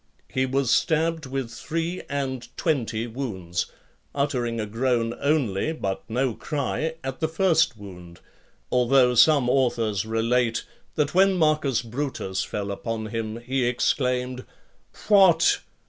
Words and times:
He 0.29 0.47
was 0.47 0.71
stabbed 0.71 1.27
with 1.27 1.51
three 1.51 2.01
and 2.09 2.47
twenty 2.57 3.05
wounds, 3.05 3.67
uttering 4.15 4.59
a 4.59 4.65
groan 4.65 5.13
only, 5.21 5.73
but 5.73 6.01
no 6.09 6.33
cry, 6.33 6.95
at 7.03 7.19
the 7.19 7.27
first 7.27 7.77
wound; 7.77 8.19
although 8.71 9.13
some 9.13 9.47
authors 9.47 10.03
relate, 10.03 10.65
that 10.95 11.13
when 11.13 11.33
Marcus 11.33 11.83
Brutus 11.83 12.43
fell 12.43 12.71
upon 12.71 13.05
him, 13.11 13.41
he 13.41 13.67
exclaimed, 13.67 14.43
"What! 15.07 15.59